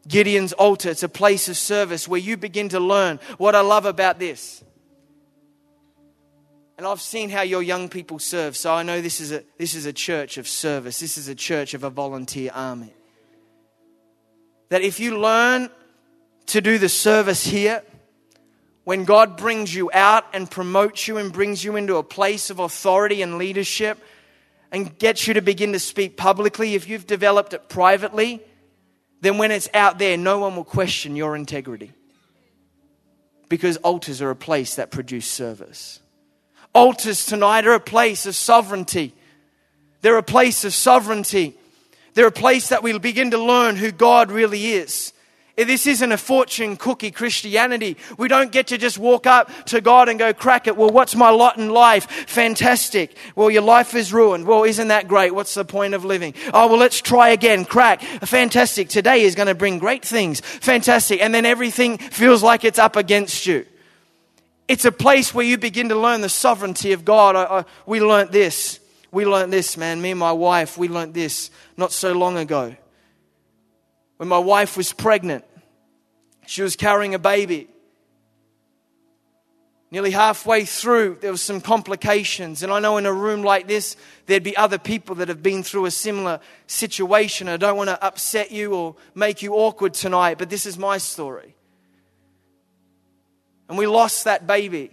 [0.06, 3.87] Gideon's altar, it's a place of service where you begin to learn what I love
[3.87, 4.62] about this.
[6.76, 9.74] And I've seen how your young people serve, so I know this is a, this
[9.74, 11.00] is a church of service.
[11.00, 12.92] This is a church of a volunteer army
[14.68, 15.70] that if you learn
[16.46, 17.83] to do the service here,
[18.85, 22.61] when God brings you out and promotes you and brings you into a place of
[22.61, 23.98] authority and leadership
[24.70, 28.40] and gets you to begin to speak publicly, if you've developed it privately,
[29.20, 31.92] then when it's out there, no one will question your integrity.
[33.48, 36.00] Because altars are a place that produce service.
[36.72, 39.14] Altars tonight are a place of sovereignty.
[40.00, 41.57] They're a place of sovereignty.
[42.16, 45.12] They're a place that we'll begin to learn who God really is.
[45.55, 47.98] This isn't a fortune cookie Christianity.
[48.16, 50.79] We don't get to just walk up to God and go, crack it.
[50.79, 52.07] Well, what's my lot in life?
[52.26, 53.14] Fantastic.
[53.35, 54.46] Well, your life is ruined.
[54.46, 55.35] Well, isn't that great?
[55.35, 56.33] What's the point of living?
[56.55, 57.66] Oh, well, let's try again.
[57.66, 58.00] Crack.
[58.00, 58.88] Fantastic.
[58.88, 60.40] Today is going to bring great things.
[60.40, 61.20] Fantastic.
[61.20, 63.66] And then everything feels like it's up against you.
[64.68, 67.37] It's a place where you begin to learn the sovereignty of God.
[67.37, 68.81] I, I, we learnt this.
[69.12, 70.00] We learnt this, man.
[70.00, 72.74] Me and my wife, we learnt this not so long ago.
[74.16, 75.44] When my wife was pregnant,
[76.46, 77.68] she was carrying a baby.
[79.90, 82.62] Nearly halfway through, there was some complications.
[82.62, 85.62] And I know in a room like this, there'd be other people that have been
[85.62, 87.48] through a similar situation.
[87.48, 90.98] I don't want to upset you or make you awkward tonight, but this is my
[90.98, 91.54] story.
[93.68, 94.90] And we lost that baby.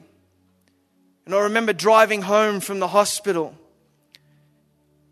[1.26, 3.56] And I remember driving home from the hospital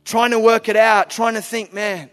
[0.04, 2.10] trying to work it out, trying to think, man,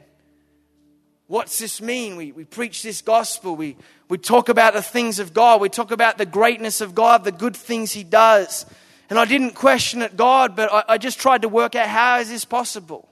[1.26, 2.16] what's this mean?
[2.16, 3.76] We, we preach this gospel, we,
[4.08, 7.32] we talk about the things of God, we talk about the greatness of God, the
[7.32, 8.66] good things He does.
[9.10, 12.18] And I didn't question it, God, but I, I just tried to work out how
[12.18, 13.08] is this possible?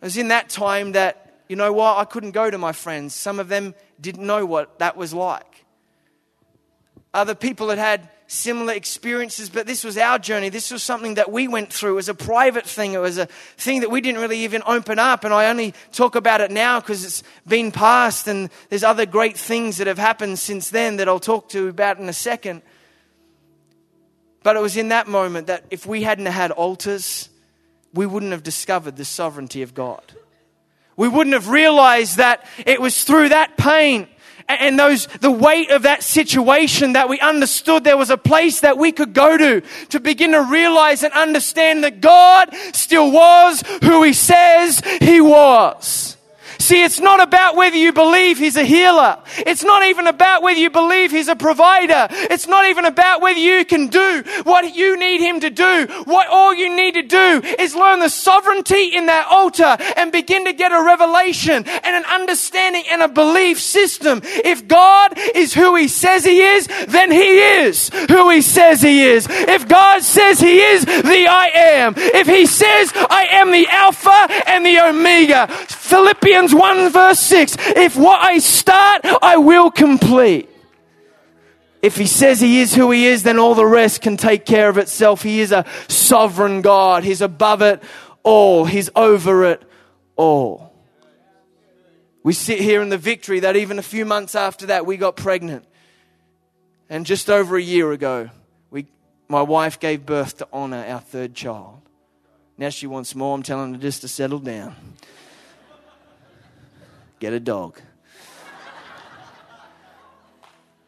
[0.00, 3.14] It was in that time that, you know what, I couldn't go to my friends.
[3.14, 5.64] Some of them didn't know what that was like.
[7.12, 10.48] Other people had had similar experiences, but this was our journey.
[10.48, 11.92] This was something that we went through.
[11.92, 12.92] It was a private thing.
[12.92, 15.24] It was a thing that we didn't really even open up.
[15.24, 19.36] And I only talk about it now because it's been past and there's other great
[19.36, 22.62] things that have happened since then that I'll talk to about in a second.
[24.42, 27.28] But it was in that moment that if we hadn't had altars,
[27.92, 30.02] we wouldn't have discovered the sovereignty of God.
[30.96, 34.08] We wouldn't have realized that it was through that pain
[34.48, 38.78] and those, the weight of that situation that we understood there was a place that
[38.78, 44.02] we could go to to begin to realize and understand that God still was who
[44.02, 46.15] He says He was.
[46.66, 49.22] See, it's not about whether you believe He's a healer.
[49.38, 52.08] It's not even about whether you believe He's a provider.
[52.10, 55.86] It's not even about whether you can do what you need Him to do.
[56.06, 60.44] What all you need to do is learn the sovereignty in that altar and begin
[60.46, 64.20] to get a revelation and an understanding and a belief system.
[64.24, 69.04] If God is who He says He is, then He is who He says He
[69.04, 69.28] is.
[69.30, 74.48] If God says He is the I am, if He says I am the Alpha
[74.48, 77.56] and the Omega, Philippians 1 verse 6.
[77.58, 80.48] If what I start, I will complete.
[81.82, 84.68] If he says he is who he is, then all the rest can take care
[84.68, 85.22] of itself.
[85.22, 87.04] He is a sovereign God.
[87.04, 87.82] He's above it
[88.22, 88.64] all.
[88.64, 89.62] He's over it
[90.16, 90.72] all.
[92.24, 95.14] We sit here in the victory that even a few months after that, we got
[95.14, 95.64] pregnant.
[96.88, 98.30] And just over a year ago,
[98.70, 98.86] we,
[99.28, 101.80] my wife gave birth to Honor, our third child.
[102.58, 103.32] Now she wants more.
[103.32, 104.74] I'm telling her just to settle down
[107.20, 107.80] get a dog.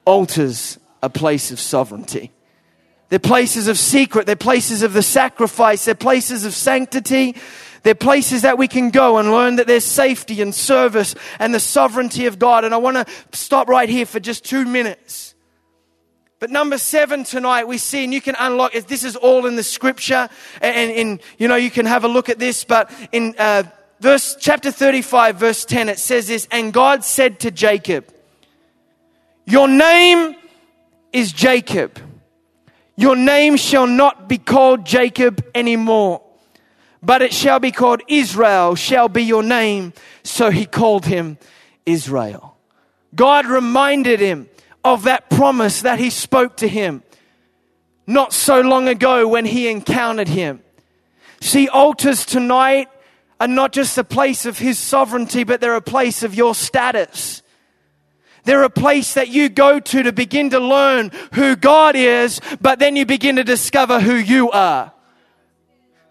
[0.05, 2.33] Altars a place of sovereignty.
[3.09, 4.27] They're places of secret.
[4.27, 5.85] They're places of the sacrifice.
[5.85, 7.37] They're places of sanctity.
[7.83, 11.61] They're places that we can go and learn that there's safety and service and the
[11.61, 12.65] sovereignty of God.
[12.65, 15.35] And I want to stop right here for just two minutes.
[16.41, 19.65] But number seven tonight we see, and you can unlock This is all in the
[19.65, 20.29] scripture,
[20.61, 22.63] and, and you know you can have a look at this.
[22.63, 23.65] But in uh,
[24.01, 28.13] verse chapter 35 verse 10 it says this and God said to Jacob
[29.49, 30.37] your name
[31.11, 31.99] is Jacob.
[32.97, 36.21] Your name shall not be called Jacob anymore
[37.03, 41.39] but it shall be called Israel shall be your name so he called him
[41.87, 42.57] Israel.
[43.15, 44.51] God reminded him
[44.85, 47.03] of that promise that he spoke to him
[48.07, 50.61] not so long ago when he encountered him.
[51.41, 52.89] See altars tonight
[53.41, 57.43] are not just a place of His sovereignty, but they're a place of your status.
[58.45, 62.79] They're a place that you go to to begin to learn who God is, but
[62.79, 64.93] then you begin to discover who you are.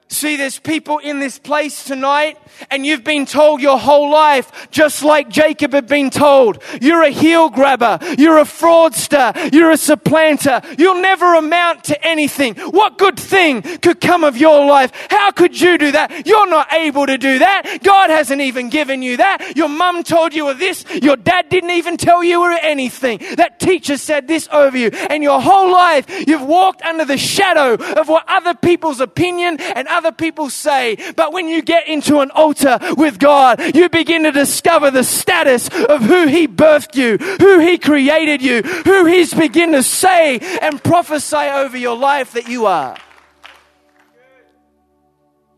[0.10, 2.38] See, there's people in this place tonight,
[2.72, 7.10] and you've been told your whole life, just like Jacob had been told, you're a
[7.10, 12.55] heel grabber, you're a fraudster, you're a supplanter, you'll never amount to anything.
[12.55, 14.93] What good thing could come of your life?
[15.10, 16.26] How could you do that?
[16.26, 17.80] You're not able to do that.
[17.84, 19.58] God hasn't even given you that.
[19.58, 23.20] Your mum told you of this, your dad didn't even tell you or anything.
[23.36, 27.74] That teacher said this over you, and your whole life you've walked under the shadow
[27.74, 30.95] of what other people's opinion and other people say.
[31.16, 35.68] But when you get into an altar with God, you begin to discover the status
[35.68, 40.82] of who He birthed you, who He created you, who He's begin to say and
[40.84, 42.95] prophesy over your life that you are.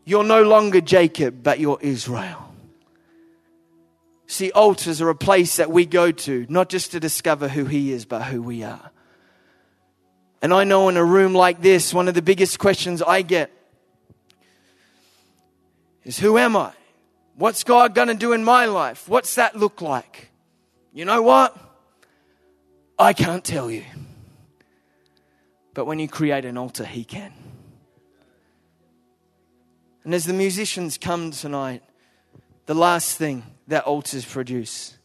[0.04, 2.46] You're no longer Jacob, but you're Israel.
[4.26, 7.92] See, altars are a place that we go to, not just to discover who He
[7.92, 8.90] is, but who we are.
[10.40, 13.50] And I know in a room like this, one of the biggest questions I get
[16.10, 16.72] is who am I?
[17.36, 19.08] What's God going to do in my life?
[19.08, 20.30] What's that look like?
[20.92, 21.56] You know what?
[22.98, 23.84] I can't tell you.
[25.72, 27.32] But when you create an altar, He can.
[30.02, 31.84] And as the musicians come tonight,
[32.66, 34.96] the last thing that altars produce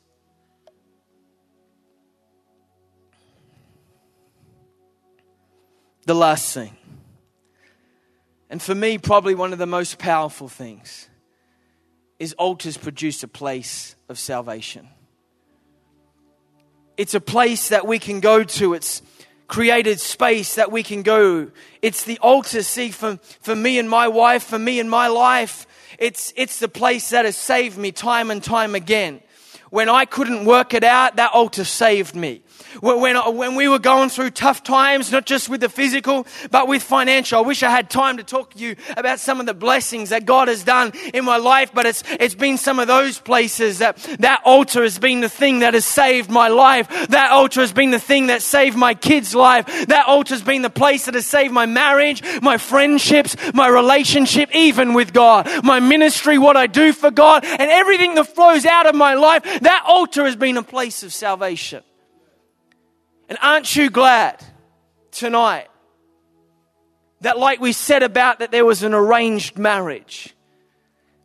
[6.06, 6.76] the last thing
[8.50, 11.10] and for me, probably one of the most powerful things
[12.20, 14.88] is altars produce a place of salvation.
[16.98, 18.74] It's a place that we can go to.
[18.74, 19.02] It's
[19.48, 21.52] created space that we can go.
[21.82, 25.68] It's the altar, see, for, for me and my wife, for me and my life.
[26.00, 29.22] It's, it's the place that has saved me time and time again.
[29.70, 32.44] When I couldn't work it out, that altar saved me.
[32.82, 36.68] When, uh, when we were going through tough times, not just with the physical, but
[36.68, 37.40] with financial.
[37.40, 40.26] I wish I had time to talk to you about some of the blessings that
[40.26, 43.98] God has done in my life, but it's, it's been some of those places that
[44.20, 46.88] that altar has been the thing that has saved my life.
[47.10, 49.88] That altar has been the thing that saved my kid's life.
[49.88, 54.54] That altar has been the place that has saved my marriage, my friendships, my relationship,
[54.56, 58.86] even with God, my ministry, what I do for God, and everything that flows out
[58.86, 59.44] of my life.
[59.62, 61.84] That altar has been a place of salvation.
[63.30, 64.44] And aren't you glad
[65.12, 65.68] tonight
[67.22, 70.36] that, like we said about that there was an arranged marriage,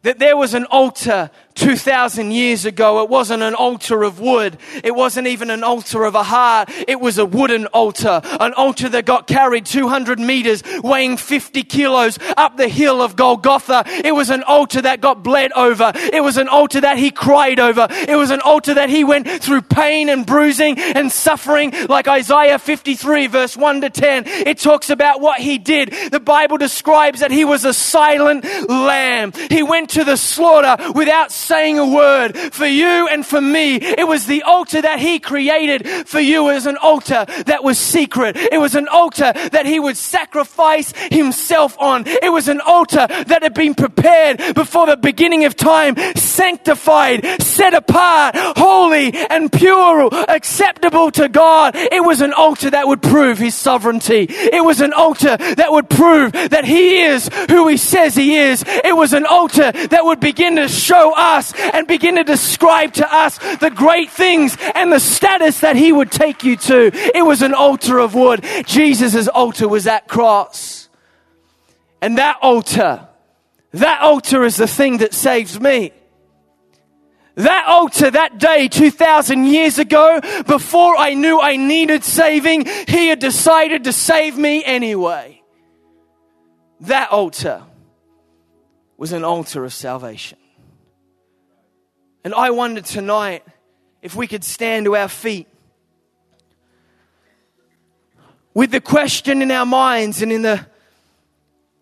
[0.02, 1.30] that there was an altar
[1.60, 4.56] 2,000 years ago, it wasn't an altar of wood.
[4.82, 6.70] It wasn't even an altar of a heart.
[6.88, 12.18] It was a wooden altar, an altar that got carried 200 meters, weighing 50 kilos
[12.38, 13.84] up the hill of Golgotha.
[13.86, 15.92] It was an altar that got bled over.
[15.94, 17.88] It was an altar that he cried over.
[17.90, 22.58] It was an altar that he went through pain and bruising and suffering, like Isaiah
[22.58, 24.24] 53, verse 1 to 10.
[24.26, 25.92] It talks about what he did.
[26.10, 29.32] The Bible describes that he was a silent lamb.
[29.50, 32.38] He went to the slaughter without saying a word.
[32.52, 36.66] For you and for me, it was the altar that He created for you as
[36.66, 38.36] an altar that was secret.
[38.36, 42.04] It was an altar that He would sacrifice Himself on.
[42.06, 47.74] It was an altar that had been prepared before the beginning of time, sanctified, set
[47.74, 51.74] apart, holy and pure, acceptable to God.
[51.74, 54.26] It was an altar that would prove His sovereignty.
[54.28, 58.62] It was an altar that would prove that He is who He says He is.
[58.66, 62.92] It was an altar that would begin to show us us and begin to describe
[62.94, 66.90] to us the great things and the status that He would take you to.
[67.14, 68.44] It was an altar of wood.
[68.64, 70.88] Jesus' altar was that cross.
[72.02, 73.06] And that altar,
[73.72, 75.92] that altar is the thing that saves me.
[77.36, 83.18] That altar that day, 2,000 years ago, before I knew I needed saving, He had
[83.18, 85.42] decided to save me anyway.
[86.80, 87.62] That altar
[88.96, 90.38] was an altar of salvation.
[92.22, 93.44] And I wonder tonight
[94.02, 95.48] if we could stand to our feet
[98.54, 100.66] with the question in our minds and in the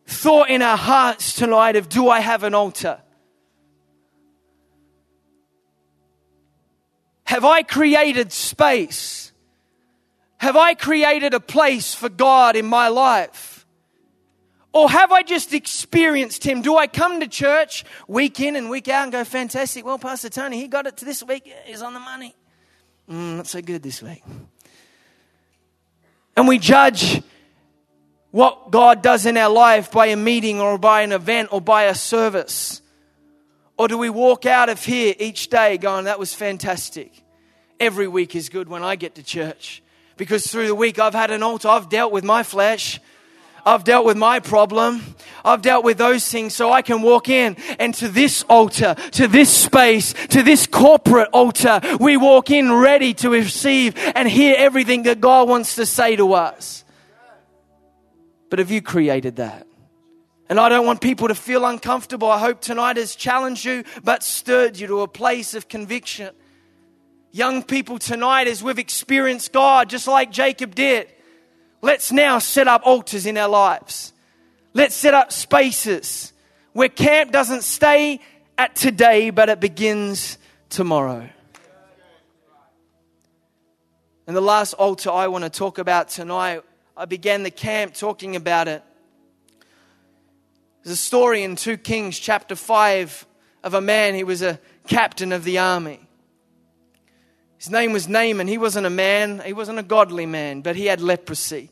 [0.06, 3.00] thought in our hearts tonight of do I have an altar?
[7.24, 9.32] Have I created space?
[10.38, 13.57] Have I created a place for God in my life?
[14.72, 16.62] Or have I just experienced Him?
[16.62, 19.84] Do I come to church week in and week out and go, fantastic?
[19.84, 21.50] Well, Pastor Tony, he got it to this week.
[21.64, 22.34] He's on the money.
[23.08, 24.22] Mm, not so good this week.
[26.36, 27.22] And we judge
[28.30, 31.84] what God does in our life by a meeting or by an event or by
[31.84, 32.82] a service.
[33.78, 37.12] Or do we walk out of here each day going, that was fantastic?
[37.80, 39.82] Every week is good when I get to church.
[40.16, 43.00] Because through the week I've had an altar, I've dealt with my flesh.
[43.68, 45.14] I've dealt with my problem.
[45.44, 49.28] I've dealt with those things so I can walk in and to this altar, to
[49.28, 55.02] this space, to this corporate altar, we walk in ready to receive and hear everything
[55.02, 56.82] that God wants to say to us.
[58.48, 59.66] But have you created that?
[60.48, 62.30] And I don't want people to feel uncomfortable.
[62.30, 66.34] I hope tonight has challenged you, but stirred you to a place of conviction.
[67.32, 71.12] Young people tonight, as we've experienced God, just like Jacob did,
[71.80, 74.12] Let's now set up altars in our lives.
[74.74, 76.32] Let's set up spaces
[76.72, 78.20] where camp doesn't stay
[78.56, 81.28] at today, but it begins tomorrow.
[84.26, 86.62] And the last altar I want to talk about tonight,
[86.96, 88.82] I began the camp talking about it.
[90.82, 93.26] There's a story in 2 Kings chapter 5
[93.64, 96.07] of a man, he was a captain of the army.
[97.58, 98.46] His name was Naaman.
[98.48, 101.70] He wasn't a man, he wasn't a godly man, but he had leprosy.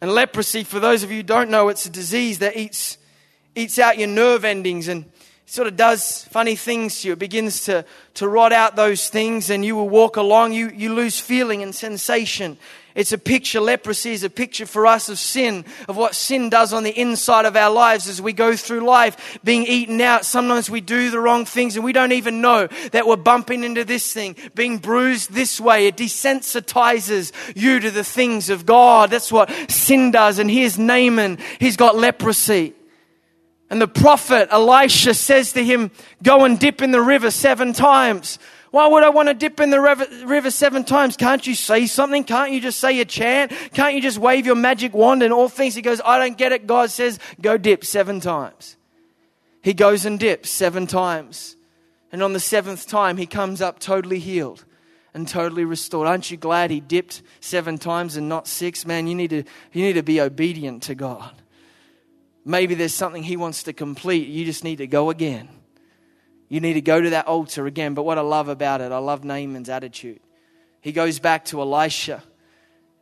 [0.00, 2.98] And leprosy, for those of you who don't know, it's a disease that eats,
[3.54, 5.04] eats out your nerve endings and
[5.46, 7.12] sort of does funny things to you.
[7.12, 7.84] It begins to,
[8.14, 11.74] to rot out those things, and you will walk along, you, you lose feeling and
[11.74, 12.58] sensation.
[12.96, 16.72] It's a picture, leprosy is a picture for us of sin, of what sin does
[16.72, 20.24] on the inside of our lives as we go through life, being eaten out.
[20.24, 23.84] Sometimes we do the wrong things and we don't even know that we're bumping into
[23.84, 25.86] this thing, being bruised this way.
[25.86, 29.10] It desensitizes you to the things of God.
[29.10, 30.38] That's what sin does.
[30.38, 31.36] And here's Naaman.
[31.60, 32.72] He's got leprosy.
[33.68, 35.90] And the prophet Elisha says to him,
[36.22, 38.38] Go and dip in the river seven times.
[38.76, 41.16] Why would I want to dip in the river seven times?
[41.16, 42.24] Can't you say something?
[42.24, 43.50] Can't you just say a chant?
[43.72, 45.74] Can't you just wave your magic wand and all things?
[45.74, 46.66] He goes, I don't get it.
[46.66, 48.76] God says, go dip seven times.
[49.62, 51.56] He goes and dips seven times.
[52.12, 54.66] And on the seventh time, he comes up totally healed
[55.14, 56.06] and totally restored.
[56.06, 58.84] Aren't you glad he dipped seven times and not six?
[58.84, 61.32] Man, you need to, you need to be obedient to God.
[62.44, 64.28] Maybe there's something he wants to complete.
[64.28, 65.48] You just need to go again.
[66.48, 67.94] You need to go to that altar again.
[67.94, 70.20] But what I love about it, I love Naaman's attitude.
[70.80, 72.22] He goes back to Elisha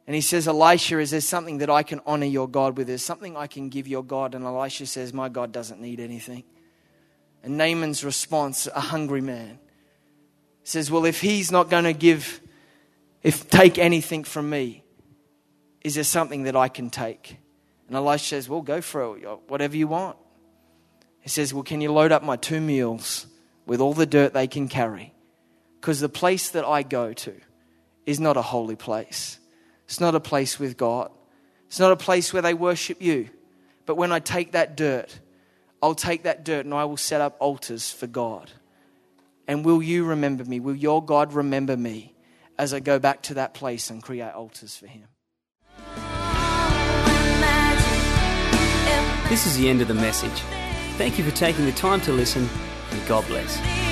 [0.07, 2.89] and he says, Elisha, is there something that I can honor your God with?
[2.91, 4.35] Is something I can give your God?
[4.35, 6.45] And Elisha says, My God doesn't need anything.
[7.43, 9.59] And Naaman's response, a hungry man,
[10.63, 12.41] says, Well, if he's not going to give,
[13.23, 14.85] if take anything from me,
[15.83, 17.39] is there something that I can take?
[17.89, 20.17] And Elisha says, Well, go for it, whatever you want.
[21.21, 23.27] He says, Well, can you load up my two mules
[23.67, 25.15] with all the dirt they can carry?
[25.81, 27.35] Because the place that I go to
[28.07, 29.39] is not a holy place.
[29.85, 31.11] It's not a place with God.
[31.67, 33.31] It's not a place where they worship you.
[33.87, 35.19] But when I take that dirt,
[35.83, 38.51] I'll take that dirt and I will set up altars for God.
[39.47, 40.61] And will you remember me?
[40.61, 42.15] Will your God remember me
[42.59, 45.09] as I go back to that place and create altars for Him?
[49.29, 50.41] This is the end of the message.
[50.97, 52.49] Thank you for taking the time to listen,
[52.95, 53.84] and God bless.